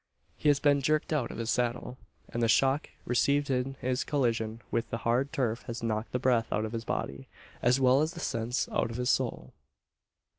[0.35, 4.61] He has been jerked out of his saddle; and the shock received in his collision
[4.71, 7.27] with the hard turf has knocked the breath out of his body,
[7.61, 9.53] as well as the sense out of his soul!